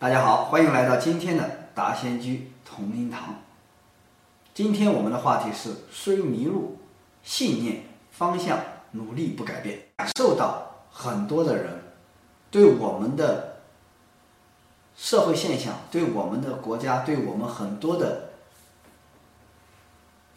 [0.00, 3.34] 大家好，欢迎来到今天的达仙居同音堂。
[4.54, 6.78] 今天我们的话题是：虽迷路，
[7.22, 8.58] 信念方向
[8.92, 9.78] 努力不改变。
[9.98, 11.82] 感受到很多的人
[12.50, 13.56] 对我们的
[14.96, 18.30] 社会现象、对我们的国家、对我们很多的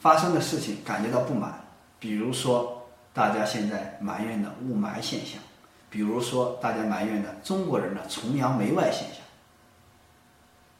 [0.02, 1.64] 发生的事情感觉到不满。
[2.00, 5.39] 比如说，大家现在埋怨的雾霾现象；
[5.89, 9.23] 比如说，大家埋怨的中国人的崇洋媚外现象。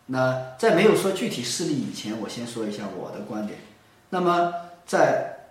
[0.08, 3.60] 那在没有说具体事例以前，我先说一下我的观点。
[4.10, 4.54] 那么，
[4.86, 5.48] 在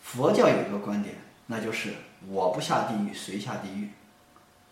[0.00, 1.94] 佛教有一个观点，那就是
[2.28, 3.90] 我不下地狱谁下地狱，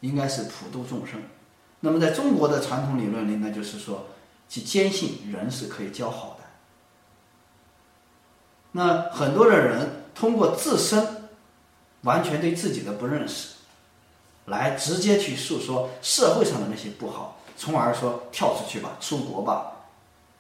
[0.01, 1.21] 应该是普度众生。
[1.81, 4.07] 那么在中国的传统理论里，那就是说，
[4.49, 6.45] 去坚信人是可以教好的。
[8.73, 11.29] 那很多的人通过自身
[12.03, 13.57] 完全对自己的不认识，
[14.47, 17.41] 来直接去诉说社会上的那些不好。
[17.57, 19.73] 从而说跳出去吧，出国吧，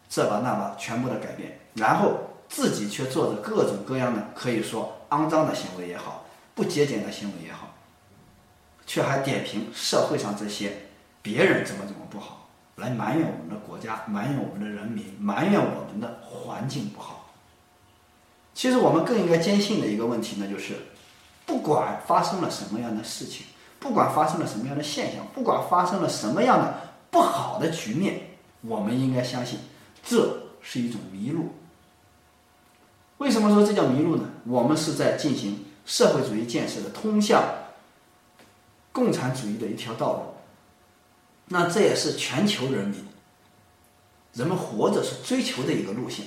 [0.08, 2.12] 这吧那吧，全部的改变，然后
[2.48, 7.68] 自己却做着各种各样的可以说肮脏的行为也好，不节俭的行为也好，
[8.86, 10.88] 却还点评社会上这些
[11.22, 17.30] 别人怎么怎么不好，来埋怨我们的国家，埋怨我们的人民，埋怨我们的环境不好。
[18.52, 20.74] 其实我们更应该坚信的一个问题呢，就是
[21.46, 23.46] 不管发生了什么样的事情，
[23.80, 26.74] 不管发生了什么样的现象，不管发生了什么样的。
[27.14, 28.22] 不好的局面，
[28.62, 29.60] 我们应该相信，
[30.04, 31.54] 这是一种迷路。
[33.18, 34.28] 为什么说这叫迷路呢？
[34.44, 37.44] 我们是在进行社会主义建设的通向
[38.90, 40.22] 共产主义的一条道路，
[41.46, 43.06] 那这也是全球人民
[44.32, 46.26] 人们活着是追求的一个路线。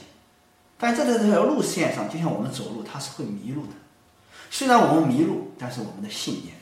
[0.78, 3.74] 但在这条路线上，就像我们走路，它是会迷路的。
[4.50, 6.56] 虽然我们迷路，但是我们的信念，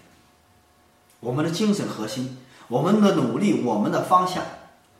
[1.19, 2.39] 我们的精神核心。
[2.67, 4.43] 我们的努力，我们的方向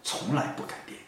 [0.03, 0.99] 从来不改变。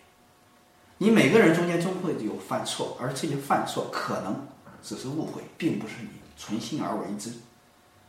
[1.00, 4.48] 你每个人中间终会有犯错，而这些犯错可能
[4.82, 7.32] 只是误会，并不是你存心而为之，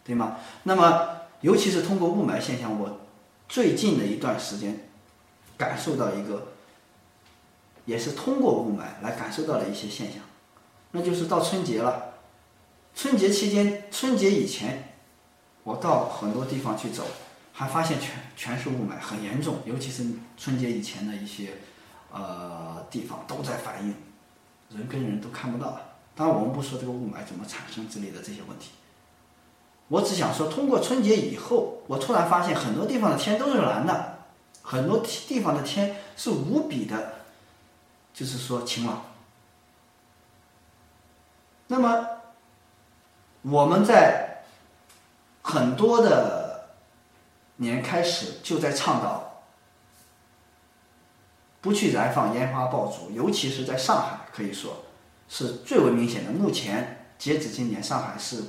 [0.02, 0.36] 对吗？
[0.62, 1.08] 那么，
[1.42, 3.00] 尤其是通过雾霾现象，我
[3.46, 4.88] 最近的一段时间
[5.58, 6.48] 感受到一个，
[7.84, 10.22] 也是通过雾霾来感受到了一些现象，
[10.92, 12.14] 那就是到春节了，
[12.94, 14.94] 春节期间，春节以前，
[15.64, 17.04] 我到很多地方去走。
[17.58, 21.54] 还发现全全是雾霾，很严重，尤其是春节以前的一些
[22.12, 23.96] 呃地方都在反映，
[24.70, 25.76] 人跟人都看不到。
[26.14, 28.70] 当然，我们不说这个雾霾怎么产生之类的这些问题，
[29.88, 34.18] 我只想说，通过春节以后，我突然发现很多地方的天都是蓝的，
[34.62, 37.14] 很多地方的天是无比的，
[38.14, 39.02] 就是说晴朗。
[41.66, 42.06] 那么
[43.42, 44.44] 我们在
[45.42, 46.37] 很多的。
[47.58, 49.42] 年开始就在倡导
[51.60, 54.84] 不去燃放烟花爆竹，尤其是在上海，可以说
[55.28, 56.30] 是最为明显的。
[56.30, 58.44] 目前截止今年，上海是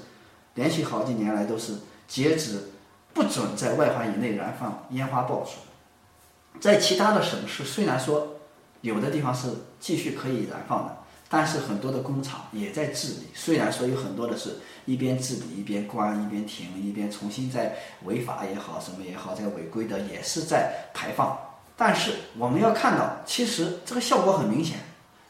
[0.54, 1.74] 连续好几年来都是
[2.08, 2.72] 截止
[3.14, 6.60] 不准在外环以内燃放烟花爆竹。
[6.60, 8.36] 在其他的省市，虽然说
[8.82, 9.50] 有的地方是
[9.80, 10.99] 继续可以燃放的。
[11.32, 21.38] 但是很多的工厂也在治理，虽然说有很多的是一边治理一边关一边停一边重新在违法也好什么也好在违规的也是在排放，
[21.78, 24.80] 但是我们要看到，其实这个效果很明显，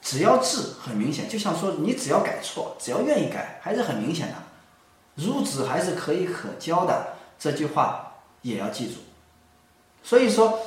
[0.02, 7.08] 只要治很明显，就像说你只要改错，只要愿意改，还是很明显的，孺子还是可以可教的，
[7.38, 8.94] 这句话也要记住。
[10.02, 10.58] 所以说，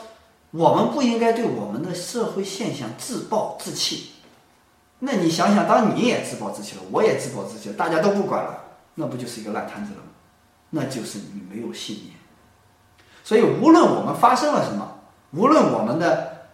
[0.50, 4.10] 我们不应该对我们的社会现象自暴自弃。
[5.04, 8.56] 那你想想，当你也自暴自弃了，我也自暴自弃了，大家都不管了，
[8.94, 10.04] 那不就是一个烂摊子了吗？
[10.70, 12.10] 那就是你没有信念。
[13.24, 15.00] 所以，无论我们发生了什么，
[15.32, 16.46] 无论我们的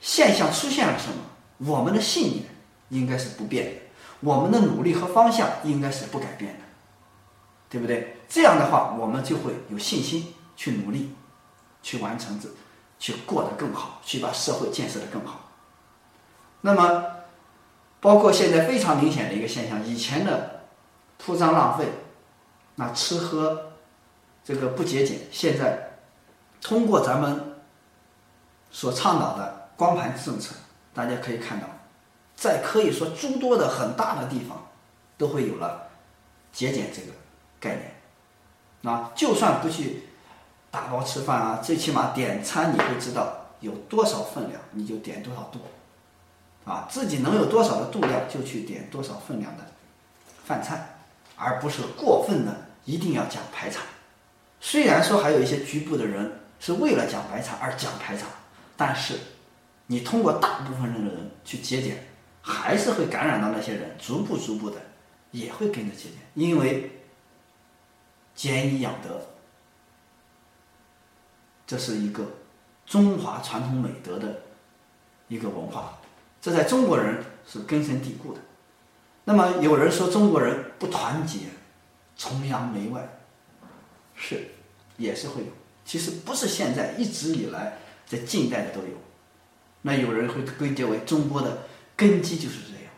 [0.00, 2.44] 现象出现了什么，我们的信念
[2.88, 3.80] 应该是不变的，
[4.18, 6.60] 我们的努力和方向应该是不改变的，
[7.70, 8.16] 对不对？
[8.28, 11.14] 这样的话，我们就会有信心去努力，
[11.84, 12.48] 去完成这，
[12.98, 15.52] 去过得更好，去把社会建设得更好。
[16.62, 17.04] 那么。
[18.02, 20.62] 包括现在非常明显的一个现象，以前的
[21.18, 21.86] 铺张浪费，
[22.74, 23.72] 那吃喝
[24.44, 25.92] 这个不节俭，现在
[26.60, 27.54] 通过咱们
[28.72, 30.56] 所倡导的光盘政策，
[30.92, 31.68] 大家可以看到，
[32.34, 34.66] 在可以说诸多的很大的地方，
[35.16, 35.88] 都会有了
[36.52, 37.12] 节俭这个
[37.60, 37.94] 概念。
[38.80, 40.08] 那就算不去
[40.72, 45.60] 打包吃饭啊，最起码点餐你会知道有多少分量，你就点多少度。
[46.64, 49.64] 啊，自己能有多少的度量，就去点多少分量的
[50.44, 50.96] 饭菜，
[51.36, 53.82] 而不是过分的一定要讲排场。
[54.60, 58.28] 虽然说还有一些局部的人是为了讲排场而讲排场，
[58.76, 59.18] 但是
[59.88, 62.06] 你通过大部分人的人去节俭，
[62.40, 64.76] 还是会感染到那些人，逐步逐步的
[65.32, 66.90] 也会跟着节俭，因为
[68.34, 69.20] 俭以养德，
[71.66, 72.24] 这是一个
[72.86, 74.42] 中华传统美德的
[75.26, 75.98] 一个文化，
[76.42, 78.40] 这在中国人是根深蒂固的。
[79.24, 81.38] 那么有人说中国人不团结，
[82.18, 83.08] 崇洋媚外，
[84.16, 84.48] 是，
[84.96, 85.46] 也是会有。
[85.84, 89.00] 其实不是现在，一直以来在近代的都有。
[89.82, 91.66] 那有人会归结为中国的
[91.96, 92.92] 根基就是这样，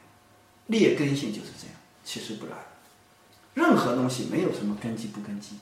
[0.69, 1.77] 劣根性就是这样。
[2.03, 2.57] 其实不然，
[3.53, 5.59] 任何东西没有什么根基不根基。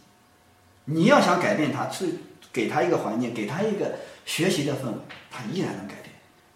[0.84, 2.14] 你要想改变它，去
[2.52, 4.98] 给他一个环境，给他一个学习的氛围，
[5.30, 6.01] 他依然能改变。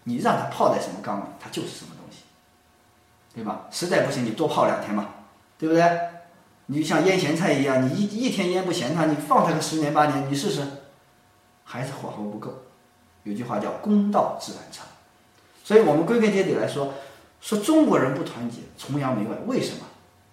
[0.07, 2.23] 你让它泡在什么缸里，它就是什么东西，
[3.35, 3.67] 对吧？
[3.69, 5.09] 实在不行，你多泡两天嘛，
[5.57, 5.83] 对不对？
[6.67, 10.65] 你像腌咸菜一样，你一一天腌不咸它，你放它个十年八年，你试试，
[11.65, 12.53] 还是火候不够。
[13.23, 14.85] 有句话叫“公道自然长”，
[15.61, 16.93] 所以我们归根结底来说，
[17.41, 19.79] 说中国人不团结、崇洋媚外，为什么？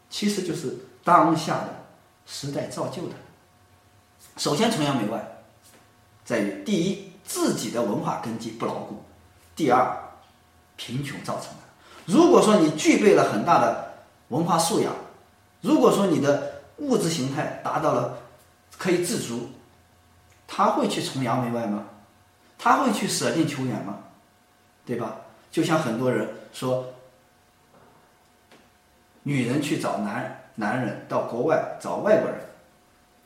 [0.09, 1.87] 其实就是当下的
[2.26, 3.15] 时代造就的。
[4.37, 5.43] 首先，崇洋媚外，
[6.25, 8.94] 在于第一，自己的文化根基不牢固；
[9.56, 9.97] 第二，
[10.77, 11.61] 贫穷造成的。
[12.06, 13.93] 如果说你具备了很大的
[14.29, 14.93] 文化素养，
[15.61, 18.19] 如果说你的物质形态达到了
[18.77, 19.49] 可以自足，
[20.47, 21.85] 他会去崇洋媚外吗？
[22.59, 23.99] 他会去舍近求远吗？
[24.85, 25.17] 对吧？
[25.51, 26.85] 就像很多人说，
[29.23, 32.41] 女人去找男男人到国外找外国人，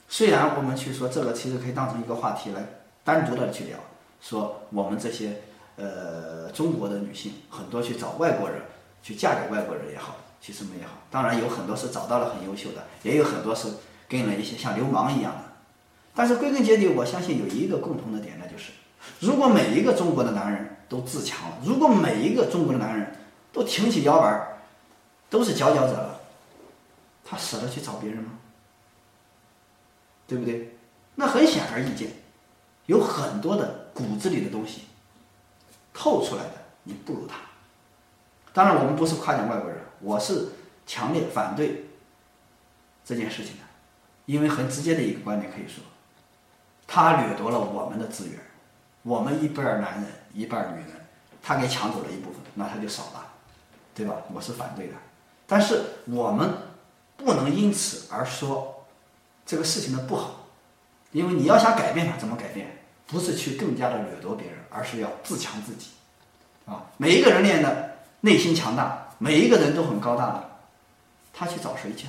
[0.08, 2.62] 虽然我们去说这个其实可以当成一个话题来
[3.02, 3.78] 单独的去聊，
[4.20, 5.40] 说我们这些
[5.78, 8.60] 呃中国的女性很多去找外国人
[9.02, 10.16] 去嫁给外国人也好。
[10.40, 13.68] 其实没好，当然有很多是找到了很优秀的，也有很多是
[14.08, 15.42] 跟了一些像流氓一样的。
[16.14, 18.70] 但是归根结底，我相信有一个共同的点，那就是，
[19.18, 23.16] 如果每一个中国的男人都自强了，如果每一个中国的男人
[23.52, 24.60] 都挺起腰板
[25.28, 26.20] 都是佼佼者了，
[27.24, 28.30] 他舍得去找别人吗？
[30.28, 30.76] 对不对？
[31.16, 32.10] 那很显而易见，
[32.86, 34.82] 有很多的骨子里的东西
[35.92, 36.52] 透出来的，
[36.84, 37.36] 你不如他。
[38.52, 39.78] 当然，我们不是夸奖外国人。
[40.00, 40.48] 我是
[40.86, 41.90] 强烈反对
[43.04, 43.64] 这件事情的，
[44.26, 45.82] 因为很直接的一个观点可以说，
[46.86, 48.38] 他掠夺了我们的资源，
[49.02, 51.04] 我们一半男人一半女人，
[51.42, 53.26] 他给抢走了一部分，那他就少了，
[53.94, 54.14] 对吧？
[54.32, 54.94] 我是反对的，
[55.46, 56.48] 但是我们
[57.16, 58.86] 不能因此而说
[59.44, 60.46] 这个事情的不好，
[61.10, 62.84] 因为你要想改变它，怎么改变？
[63.08, 65.88] 不是去更加的掠夺别人，而是要自强自己，
[66.66, 69.06] 啊，每一个人练的内心强大。
[69.20, 70.50] 每一个人都很高大的，
[71.32, 72.06] 他去找谁去，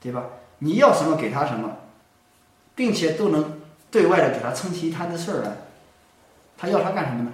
[0.00, 0.22] 对吧？
[0.60, 1.68] 你要什么给他什么，
[2.76, 3.60] 并且都能
[3.90, 5.56] 对外的给他撑起一摊子事儿来，
[6.56, 7.32] 他要他干什么呢？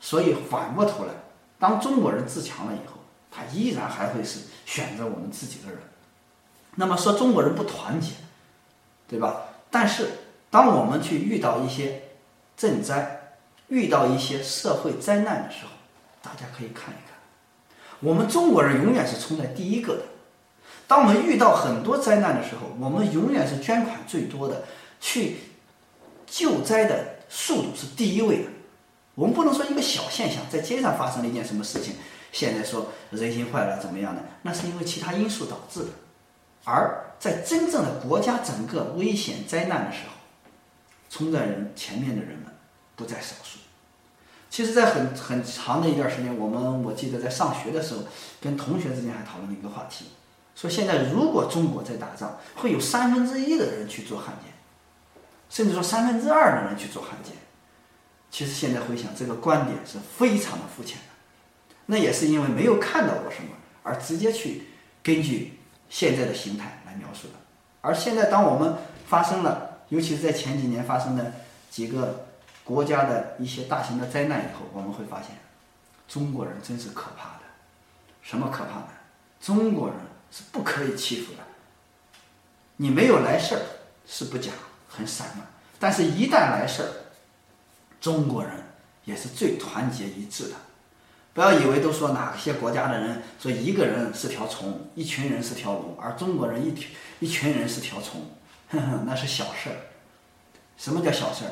[0.00, 1.12] 所以反过头来，
[1.58, 2.94] 当中国人自强了以后，
[3.30, 5.78] 他依然还会是选择我们自己的人。
[6.76, 8.12] 那么说中国人不团结，
[9.06, 9.42] 对吧？
[9.70, 10.08] 但是
[10.50, 12.03] 当我们去遇到一些
[12.58, 13.36] 赈灾、
[13.68, 15.70] 遇到一些社会灾难的时候，
[16.22, 17.14] 大家可以看一看。
[18.00, 20.02] 我们中国人永远是冲在第一个的。
[20.86, 24.64] 当我们遇到很多灾难的时候，我们永远是捐款最多的，
[25.00, 25.36] 去
[26.26, 28.50] 救灾的速度是第一位的。
[29.14, 31.94] 我们不能说一个小现象，在街上发生了一件什么事情，
[32.32, 35.86] 现在说人心坏了怎么样的，那是因为其他因素导致的。
[36.64, 40.13] 而在真正的国家整个危险灾难的时候，
[41.08, 42.46] 冲在人前面的人们
[42.96, 43.58] 不在少数。
[44.50, 48.02] 其实，在很很长的一段时间，我们我记得在上学的时候，
[48.40, 50.06] 跟同学之间还讨论了一个话题，
[50.54, 54.52] 说现在如果中国在打仗，会有三分之一的人去做汉奸，
[55.50, 57.32] 甚至说三分之二的人去做汉奸。
[58.30, 61.04] 其实现在回想，这个观点是非常的肤浅的，
[61.86, 63.50] 那也是因为没有看到过什么，
[63.82, 64.68] 而直接去
[65.02, 65.58] 根据
[65.88, 67.34] 现在的形态来描述的。
[67.80, 71.32] 而现在，当我们发生了，尤其是在前几年发生的
[71.70, 72.26] 几个。
[72.66, 75.32] 国家的一些大型的灾难以后，我们会发现，
[76.08, 77.40] 中国人真是可怕的。
[78.22, 78.88] 什么可怕呢？
[79.38, 79.96] 中国人
[80.30, 81.40] 是不可以欺负的。
[82.78, 83.60] 你没有来事儿
[84.06, 84.50] 是不假，
[84.88, 85.44] 很散漫；
[85.78, 86.88] 但是一旦来事儿，
[88.00, 88.52] 中国人
[89.04, 90.54] 也是最团结一致的。
[91.34, 96.74] 不要以为都说哪些国家的人说一个人是条虫，一群人是条龙，而中国人一
[97.20, 98.22] 一群人是条虫，
[98.70, 99.76] 哼哼，那是小事儿。
[100.76, 101.50] 什么叫小事儿？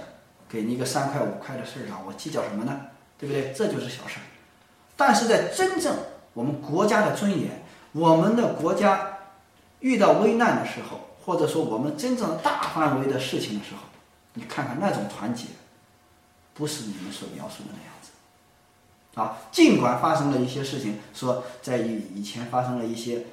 [0.49, 2.81] 给你一个三块五块的事儿上，我计较什么呢？
[3.19, 3.53] 对不对？
[3.53, 4.23] 这就是小事儿。
[4.97, 5.97] 但是在真正
[6.35, 9.19] 我们国家的尊严，我们的国家
[9.81, 13.81] 遇到危难的时候，或者说我们真正大范围的事情的时候，
[14.35, 15.47] 你看看那种团结，
[16.53, 18.11] 不是你们所描述的那样子。
[19.15, 23.25] 啊，尽管发生了一些事情，说在以以前发生了一些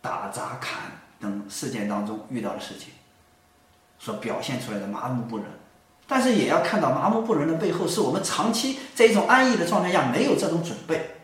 [0.00, 0.92] 打砸砍
[1.24, 2.90] 等事件当中遇到的事情，
[3.98, 5.46] 所表现出来的麻木不仁，
[6.06, 11.16] 但是也要看到麻木不仁的背后，是我们长期在一种安逸的状态下没有这种准备，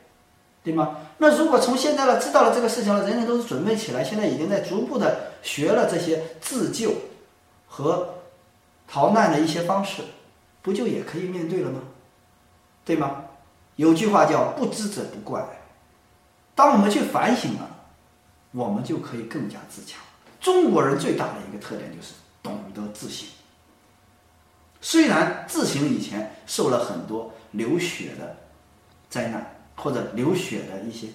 [0.65, 0.97] 对吗？
[1.19, 6.95] 那如果从现在了知道了这个事情了，人人都是准备起来，现在已经在逐步的学了这些自救
[7.69, 8.15] 和
[8.89, 10.03] 逃难的一些方式，
[10.63, 11.81] 不就也可以面对了吗？
[12.85, 13.25] 对吗？
[13.77, 15.43] 有句话叫“不知者不怪”，
[16.55, 17.69] 当我们去反省了，
[18.53, 20.01] 我们就可以更加自强。
[20.41, 23.29] 中国人最大的一个特点就是懂得自省。
[24.81, 28.37] 虽然自省以前受了很多流血的
[29.11, 31.09] 灾难或者流血的一些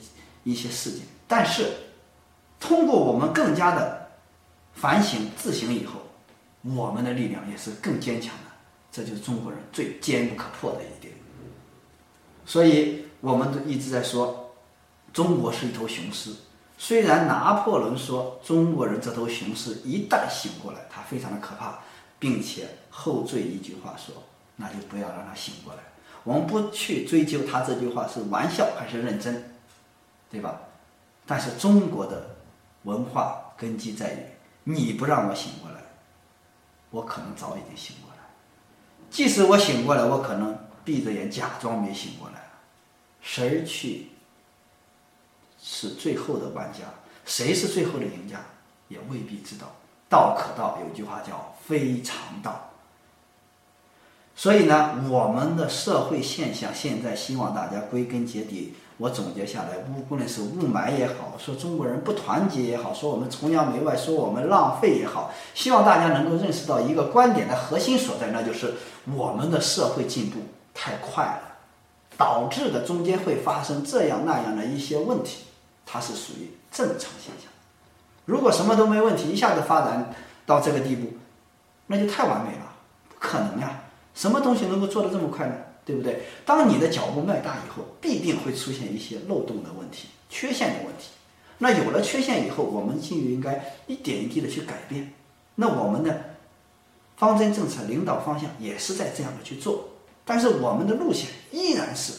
[0.43, 1.71] 一些事件，但是
[2.59, 4.07] 通过我们更加的
[4.73, 5.99] 反省自省以后，
[6.61, 8.43] 我们的力量也是更坚强的。
[8.91, 11.13] 这就是中国人最坚不可破的一点。
[12.45, 14.53] 所以，我们都一直在说，
[15.11, 16.31] 中国是一头雄狮。
[16.77, 21.79] 虽然拿破仑说中国人这头雄狮一旦醒过来，他非常的可怕，
[22.19, 24.15] 并且后缀一句话说，
[24.57, 25.79] 那就不要让他醒过来。
[26.23, 29.55] 我们不去追究他这句话是玩笑还是认真，
[30.29, 30.59] 对吧？
[31.25, 32.35] 但是中国的
[32.83, 34.17] 文化根基在于，
[34.63, 35.81] 你不让我醒过来，
[36.91, 38.17] 我可能早已经醒过来。
[39.09, 40.57] 即使我醒过来，我可能。
[40.85, 42.47] 闭着眼假装没醒过来，
[43.19, 44.09] 谁去
[45.67, 46.81] 是最后的玩家？
[47.25, 48.39] 谁是最后的赢家？
[48.87, 49.65] 也未必知道。
[50.07, 52.69] 道可道，有句话叫非常道。
[54.35, 68.75] 所以呢，我们的社会现象现在希望大家归根结底，我总结下来，无论是雾霾也好，说中国人不团结也好，说我们崇洋媚外，说我们浪费也好，希望大家能够认识到一个观点的核心所在，那就是
[69.15, 70.39] 我们的社会进步。
[70.77, 71.55] 太快了，
[72.17, 75.45] 导致的中间会发生这样那样的一些问题，
[75.85, 77.51] 它是属于正常现象。
[78.25, 80.13] 如果什么都没问题，一下子发展
[80.45, 81.13] 到这个地步，
[81.87, 82.73] 那就太完美了，
[83.07, 83.83] 不可能呀！
[84.15, 85.55] 什么东西能够做得这么快呢？
[85.85, 86.23] 对不对？
[86.45, 91.09] 当你的脚步迈大以后，必定会出现一些漏洞的问题、缺陷的问题。
[91.59, 95.13] 那有了缺陷以后，我们就应该一点一滴的去改变。
[95.53, 96.19] 那我们的
[97.17, 99.87] 方针政策领导方向也是在这样的去做。
[100.25, 102.13] 但是我们的路线依然是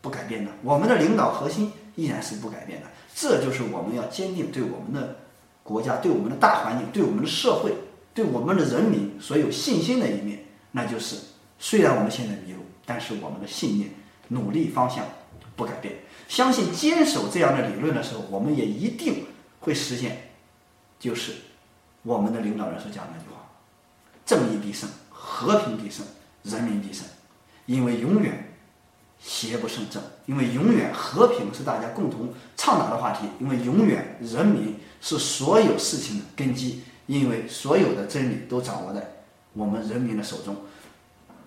[0.00, 2.86] 不改变的，我们的领导核心依然是不改变的。
[3.14, 5.16] 这就是我们要坚定对我们的
[5.62, 7.72] 国家、对我们的大环境、对我们的社会、
[8.12, 10.44] 对我们的人民所有信心的一面。
[10.72, 11.16] 那就是
[11.58, 13.90] 虽然我们现在迷路，但是我们的信念、
[14.28, 15.06] 努力方向
[15.54, 15.94] 不改变。
[16.26, 19.26] 相信坚守这样的理论的时候，我们也一定
[19.60, 20.30] 会实现，
[20.98, 21.32] 就是
[22.02, 23.46] 我们的领导人所讲的那句话：
[24.26, 26.04] 正义必胜，和平必胜，
[26.42, 27.06] 人民必胜。
[27.66, 28.53] 因为永远
[29.26, 32.28] 邪不胜正，因为永远和平是大家共同
[32.58, 39.00] 倡导的话题，因为永远人民是所有事情的根基，因为所有的真理都掌握在
[39.54, 40.54] 我们人民的手中。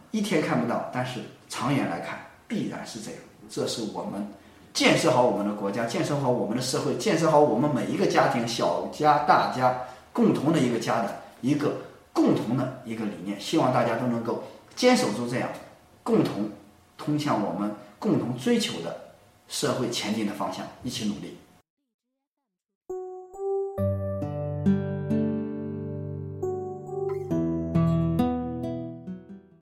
[0.10, 2.18] 一天看不到，但是长远来看
[2.48, 3.20] 必然是这样。
[3.48, 4.28] 这是我们
[4.74, 9.82] 建设好我们的国家，建设好我们的社会，建设好我们每一个家庭、小家、大家
[10.12, 11.78] 共同的一个家的一个
[12.12, 13.40] 共同的一个理念。
[13.40, 14.44] 希望大家都能够
[14.76, 15.48] 坚守住这样。
[16.02, 16.50] 共同
[16.98, 19.13] 通向我们共同追求的
[19.48, 21.38] 社会前进的方向，一起努力。